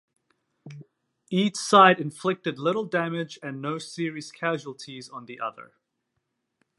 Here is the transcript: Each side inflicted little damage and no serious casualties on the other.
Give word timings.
Each 1.29 1.57
side 1.57 1.99
inflicted 1.99 2.57
little 2.57 2.85
damage 2.85 3.37
and 3.43 3.61
no 3.61 3.77
serious 3.77 4.31
casualties 4.31 5.07
on 5.09 5.27
the 5.27 5.39
other. 5.39 5.73